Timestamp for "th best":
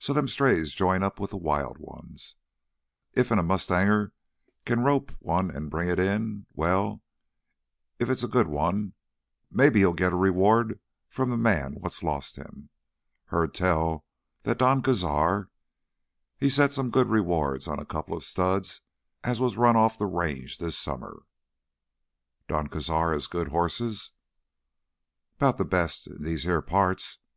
25.58-26.08